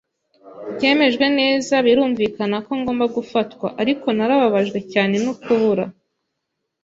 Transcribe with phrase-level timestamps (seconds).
[0.75, 5.85] byemejwe neza, birumvikana ko ngomba gufatwa; ariko narababajwe cyane no kubura